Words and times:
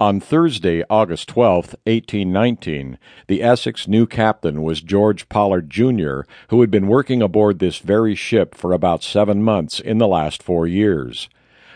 On 0.00 0.20
Thursday, 0.20 0.84
August 0.88 1.26
12, 1.26 1.74
1819, 1.82 2.98
the 3.26 3.42
Essex 3.42 3.88
new 3.88 4.06
captain 4.06 4.62
was 4.62 4.80
George 4.80 5.28
Pollard, 5.28 5.68
Jr., 5.68 6.20
who 6.50 6.60
had 6.60 6.70
been 6.70 6.86
working 6.86 7.20
aboard 7.20 7.58
this 7.58 7.78
very 7.78 8.14
ship 8.14 8.54
for 8.54 8.72
about 8.72 9.02
seven 9.02 9.42
months 9.42 9.80
in 9.80 9.98
the 9.98 10.06
last 10.06 10.40
four 10.40 10.68
years. 10.68 11.28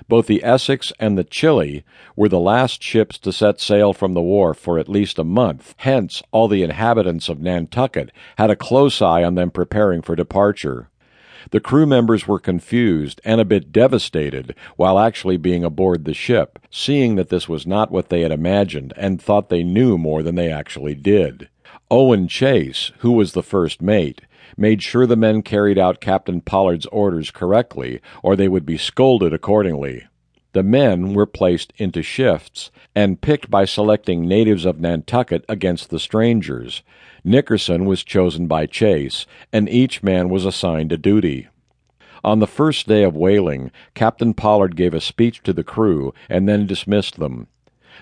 Both 0.07 0.29
the 0.29 0.45
Essex 0.45 0.93
and 1.01 1.19
the 1.19 1.25
Chili 1.25 1.85
were 2.15 2.29
the 2.29 2.39
last 2.39 2.81
ships 2.81 3.19
to 3.19 3.33
set 3.33 3.61
sail 3.61 3.93
from 3.93 4.15
the 4.15 4.23
wharf 4.23 4.57
for 4.57 4.79
at 4.79 4.89
least 4.89 5.19
a 5.19 5.25
month, 5.25 5.75
hence, 5.79 6.23
all 6.31 6.47
the 6.47 6.63
inhabitants 6.63 7.29
of 7.29 7.41
Nantucket 7.41 8.13
had 8.39 8.51
a 8.51 8.55
close 8.55 9.03
eye 9.03 9.25
on 9.25 9.35
them 9.35 9.51
preparing 9.51 10.01
for 10.01 10.15
departure. 10.15 10.89
The 11.51 11.61
crew 11.61 11.87
members 11.87 12.27
were 12.27 12.39
confused 12.39 13.21
and 13.25 13.41
a 13.41 13.45
bit 13.45 13.73
devastated 13.73 14.55
while 14.77 14.99
actually 14.99 15.37
being 15.37 15.65
aboard 15.65 16.05
the 16.05 16.15
ship, 16.15 16.59
seeing 16.71 17.17
that 17.17 17.29
this 17.29 17.49
was 17.49 17.67
not 17.67 17.91
what 17.91 18.09
they 18.09 18.21
had 18.21 18.33
imagined 18.33 18.93
and 18.97 19.21
thought 19.21 19.49
they 19.49 19.63
knew 19.63 19.99
more 19.99 20.23
than 20.23 20.35
they 20.35 20.51
actually 20.51 20.95
did. 20.95 21.49
Owen 21.91 22.29
Chase, 22.29 22.93
who 22.99 23.13
was 23.13 23.33
the 23.33 23.43
first 23.43 23.83
mate, 23.83 24.23
made 24.57 24.83
sure 24.83 25.07
the 25.07 25.17
men 25.17 25.43
carried 25.43 25.79
out 25.79 26.01
Captain 26.01 26.41
Pollard's 26.41 26.87
orders 26.87 27.31
correctly, 27.31 28.01
or 28.23 28.37
they 28.37 28.49
would 28.49 28.65
be 28.65 28.79
scolded 28.79 29.33
accordingly. 29.33 30.05
The 30.53 30.63
men 30.63 31.15
were 31.15 31.27
placed 31.27 31.73
into 31.79 32.03
shifts 32.03 32.71
and 32.95 33.21
picked 33.21 33.51
by 33.51 33.65
selecting 33.65 34.29
natives 34.29 34.65
of 34.65 34.81
Nantucket 34.81 35.45
against 35.49 35.89
the 35.89 35.99
strangers. 35.99 36.83
Nickerson 37.25 37.87
was 37.87 38.05
chosen 38.05 38.47
by 38.47 38.67
Chase, 38.67 39.27
and 39.53 39.69
each 39.69 40.03
man 40.03 40.29
was 40.29 40.45
assigned 40.45 40.93
a 40.93 40.99
duty. 40.99 41.49
On 42.23 42.39
the 42.39 42.47
first 42.47 42.87
day 42.87 43.03
of 43.03 43.17
whaling, 43.17 43.71
Captain 43.95 44.35
Pollard 44.35 44.77
gave 44.77 44.95
a 44.95 45.01
speech 45.01 45.43
to 45.43 45.53
the 45.53 45.65
crew 45.65 46.13
and 46.29 46.49
then 46.49 46.67
dismissed 46.67 47.19
them. 47.19 47.49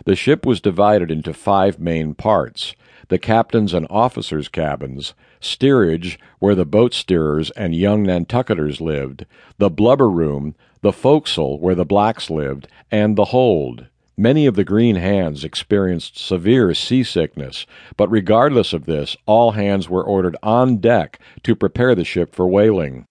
The 0.04 0.16
ship 0.16 0.44
was 0.44 0.60
divided 0.60 1.10
into 1.10 1.32
five 1.32 1.78
main 1.78 2.14
parts 2.14 2.74
the 3.08 3.18
captain's 3.18 3.74
and 3.74 3.86
officers' 3.90 4.48
cabins, 4.48 5.14
steerage, 5.40 6.18
where 6.38 6.54
the 6.54 6.64
boat 6.64 6.92
steerers 6.92 7.50
and 7.56 7.74
young 7.74 8.04
Nantucketers 8.04 8.80
lived, 8.80 9.26
the 9.58 9.70
blubber 9.70 10.08
room, 10.08 10.54
the 10.82 10.92
forecastle, 10.92 11.58
where 11.60 11.74
the 11.74 11.84
blacks 11.84 12.30
lived, 12.30 12.68
and 12.90 13.16
the 13.16 13.26
hold. 13.26 13.86
Many 14.16 14.44
of 14.46 14.54
the 14.54 14.64
green 14.64 14.96
hands 14.96 15.44
experienced 15.44 16.18
severe 16.18 16.74
seasickness, 16.74 17.66
but 17.96 18.10
regardless 18.10 18.72
of 18.72 18.84
this, 18.84 19.16
all 19.24 19.52
hands 19.52 19.88
were 19.88 20.04
ordered 20.04 20.36
on 20.42 20.76
deck 20.76 21.18
to 21.42 21.56
prepare 21.56 21.94
the 21.94 22.04
ship 22.04 22.34
for 22.34 22.46
whaling. 22.46 23.06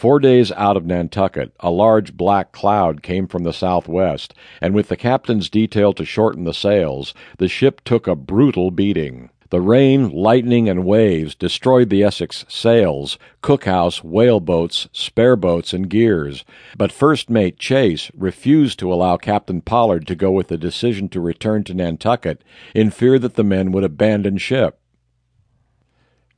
Four 0.00 0.18
days 0.18 0.50
out 0.52 0.78
of 0.78 0.86
Nantucket, 0.86 1.52
a 1.60 1.70
large 1.70 2.16
black 2.16 2.52
cloud 2.52 3.02
came 3.02 3.26
from 3.26 3.42
the 3.42 3.52
southwest, 3.52 4.32
and 4.58 4.74
with 4.74 4.88
the 4.88 4.96
captain's 4.96 5.50
detail 5.50 5.92
to 5.92 6.06
shorten 6.06 6.44
the 6.44 6.54
sails, 6.54 7.12
the 7.36 7.48
ship 7.48 7.82
took 7.84 8.06
a 8.06 8.16
brutal 8.16 8.70
beating. 8.70 9.28
The 9.50 9.60
rain, 9.60 10.08
lightning, 10.08 10.70
and 10.70 10.86
waves 10.86 11.34
destroyed 11.34 11.90
the 11.90 12.02
Essex 12.02 12.46
sails, 12.48 13.18
cookhouse, 13.42 13.98
whaleboats, 13.98 14.88
spare 14.90 15.36
boats, 15.36 15.74
and 15.74 15.90
gears. 15.90 16.46
But 16.78 16.92
First 16.92 17.28
Mate 17.28 17.58
Chase 17.58 18.10
refused 18.16 18.78
to 18.78 18.90
allow 18.90 19.18
Captain 19.18 19.60
Pollard 19.60 20.06
to 20.06 20.14
go 20.14 20.30
with 20.30 20.48
the 20.48 20.56
decision 20.56 21.10
to 21.10 21.20
return 21.20 21.62
to 21.64 21.74
Nantucket 21.74 22.42
in 22.74 22.90
fear 22.90 23.18
that 23.18 23.34
the 23.34 23.44
men 23.44 23.70
would 23.72 23.84
abandon 23.84 24.38
ship. 24.38 24.80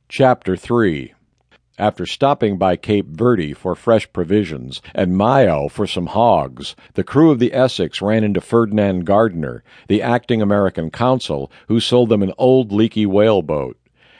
Chapter 0.09 0.57
3 0.57 1.13
after 1.79 2.05
stopping 2.05 2.57
by 2.57 2.75
Cape 2.75 3.07
Verde 3.07 3.51
for 3.51 3.73
fresh 3.73 4.11
provisions 4.13 4.81
and 4.93 5.17
Mayo 5.17 5.67
for 5.67 5.87
some 5.87 6.05
hogs, 6.05 6.75
the 6.93 7.03
crew 7.03 7.31
of 7.31 7.39
the 7.39 7.53
Essex 7.53 7.99
ran 7.99 8.23
into 8.23 8.41
Ferdinand 8.41 9.05
Gardner, 9.05 9.63
the 9.87 10.01
acting 10.01 10.41
American 10.41 10.91
consul, 10.91 11.51
who 11.67 11.79
sold 11.79 12.09
them 12.09 12.21
an 12.21 12.33
old 12.37 12.71
leaky 12.71 13.07
whaleboat. 13.07 13.75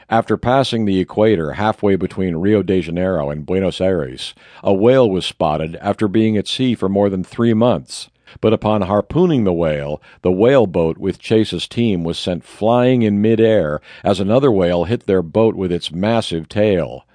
After 0.10 0.36
passing 0.36 0.86
the 0.86 1.00
equator 1.00 1.54
halfway 1.54 1.96
between 1.96 2.38
Rio 2.38 2.64
de 2.64 2.82
Janeiro 2.82 3.30
and 3.30 3.46
Buenos 3.46 3.80
Aires, 3.80 4.34
a 4.64 4.74
whale 4.74 5.10
was 5.10 5.26
spotted 5.26 5.76
after 5.76 6.08
being 6.08 6.36
at 6.36 6.48
sea 6.48 6.74
for 6.74 6.90
more 6.90 7.10
than 7.10 7.24
three 7.24 7.54
months. 7.54 8.10
But 8.42 8.54
upon 8.54 8.82
harpooning 8.82 9.44
the 9.44 9.54
whale, 9.54 10.02
the 10.24 10.32
whaleboat 10.32 10.98
with 10.98 11.20
Chase's 11.20 11.68
team 11.68 12.04
was 12.04 12.18
sent 12.18 12.44
flying 12.44 13.04
in 13.04 13.22
midair 13.22 13.80
as 14.04 14.20
another 14.20 14.52
whale 14.52 14.86
hit 14.86 15.06
their 15.06 15.22
boat 15.22 15.56
with 15.56 15.72
its 15.72 15.92
massive 15.92 16.50
tail. 16.50 17.06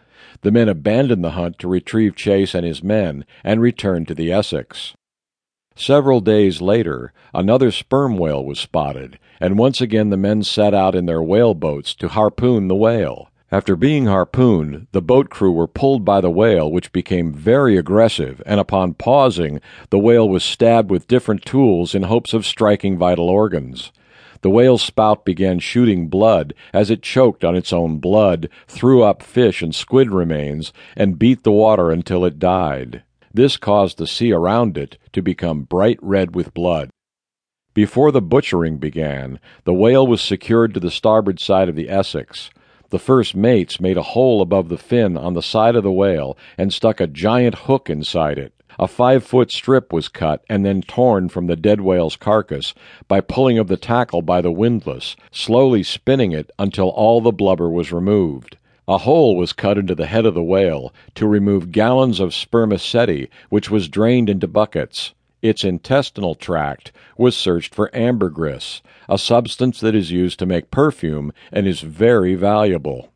The 0.42 0.50
men 0.50 0.68
abandoned 0.68 1.24
the 1.24 1.32
hunt 1.32 1.58
to 1.58 1.68
retrieve 1.68 2.14
Chase 2.14 2.54
and 2.54 2.64
his 2.64 2.82
men 2.82 3.24
and 3.42 3.60
returned 3.60 4.08
to 4.08 4.14
the 4.14 4.30
Essex. 4.30 4.94
Several 5.74 6.20
days 6.20 6.60
later, 6.60 7.12
another 7.32 7.70
sperm 7.70 8.18
whale 8.18 8.44
was 8.44 8.58
spotted, 8.58 9.18
and 9.40 9.58
once 9.58 9.80
again 9.80 10.10
the 10.10 10.16
men 10.16 10.42
set 10.42 10.74
out 10.74 10.94
in 10.94 11.06
their 11.06 11.22
whaleboats 11.22 11.94
to 11.94 12.08
harpoon 12.08 12.68
the 12.68 12.74
whale. 12.74 13.30
After 13.50 13.76
being 13.76 14.06
harpooned, 14.06 14.88
the 14.92 15.00
boat 15.00 15.30
crew 15.30 15.52
were 15.52 15.66
pulled 15.66 16.04
by 16.04 16.20
the 16.20 16.30
whale, 16.30 16.70
which 16.70 16.92
became 16.92 17.32
very 17.32 17.78
aggressive, 17.78 18.42
and 18.44 18.60
upon 18.60 18.94
pausing, 18.94 19.60
the 19.90 19.98
whale 19.98 20.28
was 20.28 20.44
stabbed 20.44 20.90
with 20.90 21.08
different 21.08 21.44
tools 21.44 21.94
in 21.94 22.02
hopes 22.02 22.34
of 22.34 22.44
striking 22.44 22.98
vital 22.98 23.30
organs. 23.30 23.90
The 24.40 24.50
whale's 24.50 24.82
spout 24.82 25.24
began 25.24 25.58
shooting 25.58 26.08
blood 26.08 26.54
as 26.72 26.90
it 26.90 27.02
choked 27.02 27.44
on 27.44 27.56
its 27.56 27.72
own 27.72 27.98
blood, 27.98 28.48
threw 28.66 29.02
up 29.02 29.22
fish 29.22 29.62
and 29.62 29.74
squid 29.74 30.10
remains, 30.10 30.72
and 30.96 31.18
beat 31.18 31.42
the 31.42 31.52
water 31.52 31.90
until 31.90 32.24
it 32.24 32.38
died. 32.38 33.02
This 33.34 33.56
caused 33.56 33.98
the 33.98 34.06
sea 34.06 34.32
around 34.32 34.78
it 34.78 34.98
to 35.12 35.22
become 35.22 35.62
bright 35.62 35.98
red 36.00 36.34
with 36.34 36.54
blood. 36.54 36.90
Before 37.74 38.10
the 38.10 38.22
butchering 38.22 38.78
began, 38.78 39.38
the 39.64 39.74
whale 39.74 40.06
was 40.06 40.20
secured 40.20 40.74
to 40.74 40.80
the 40.80 40.90
starboard 40.90 41.38
side 41.38 41.68
of 41.68 41.76
the 41.76 41.88
Essex. 41.88 42.50
The 42.90 42.98
first 42.98 43.36
mates 43.36 43.80
made 43.80 43.96
a 43.96 44.02
hole 44.02 44.40
above 44.40 44.68
the 44.68 44.78
fin 44.78 45.16
on 45.16 45.34
the 45.34 45.42
side 45.42 45.76
of 45.76 45.82
the 45.82 45.92
whale 45.92 46.38
and 46.56 46.72
stuck 46.72 47.00
a 47.00 47.06
giant 47.06 47.54
hook 47.54 47.90
inside 47.90 48.38
it. 48.38 48.52
A 48.78 48.86
five 48.86 49.24
foot 49.24 49.50
strip 49.50 49.92
was 49.92 50.08
cut 50.08 50.44
and 50.48 50.64
then 50.64 50.82
torn 50.82 51.28
from 51.28 51.48
the 51.48 51.56
dead 51.56 51.80
whale's 51.80 52.14
carcass 52.14 52.74
by 53.08 53.20
pulling 53.20 53.58
of 53.58 53.66
the 53.66 53.76
tackle 53.76 54.22
by 54.22 54.40
the 54.40 54.52
windlass, 54.52 55.16
slowly 55.32 55.82
spinning 55.82 56.30
it 56.30 56.50
until 56.58 56.88
all 56.90 57.20
the 57.20 57.32
blubber 57.32 57.68
was 57.68 57.90
removed. 57.90 58.56
A 58.86 58.98
hole 58.98 59.36
was 59.36 59.52
cut 59.52 59.78
into 59.78 59.94
the 59.94 60.06
head 60.06 60.24
of 60.24 60.34
the 60.34 60.42
whale 60.42 60.94
to 61.16 61.26
remove 61.26 61.72
gallons 61.72 62.20
of 62.20 62.32
spermaceti, 62.32 63.28
which 63.48 63.68
was 63.68 63.88
drained 63.88 64.30
into 64.30 64.46
buckets. 64.46 65.12
Its 65.42 65.64
intestinal 65.64 66.34
tract 66.34 66.90
was 67.16 67.36
searched 67.36 67.74
for 67.74 67.94
ambergris, 67.94 68.80
a 69.08 69.18
substance 69.18 69.80
that 69.80 69.94
is 69.94 70.10
used 70.10 70.38
to 70.38 70.46
make 70.46 70.70
perfume 70.70 71.32
and 71.52 71.66
is 71.66 71.80
very 71.80 72.34
valuable. 72.34 73.12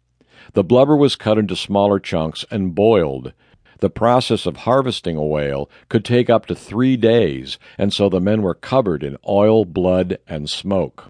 The 0.54 0.64
blubber 0.64 0.96
was 0.96 1.16
cut 1.16 1.38
into 1.38 1.56
smaller 1.56 1.98
chunks 1.98 2.44
and 2.50 2.74
boiled. 2.74 3.32
The 3.82 3.90
process 3.90 4.46
of 4.46 4.58
harvesting 4.58 5.16
a 5.16 5.24
whale 5.24 5.68
could 5.88 6.04
take 6.04 6.30
up 6.30 6.46
to 6.46 6.54
three 6.54 6.96
days, 6.96 7.58
and 7.76 7.92
so 7.92 8.08
the 8.08 8.20
men 8.20 8.40
were 8.40 8.54
covered 8.54 9.02
in 9.02 9.16
oil, 9.28 9.64
blood, 9.64 10.18
and 10.28 10.48
smoke. 10.48 11.08